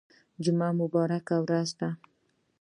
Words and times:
جمعه 0.43 0.71
مبارکه 0.81 1.35
ورځ 1.43 1.69
ده 1.79 1.89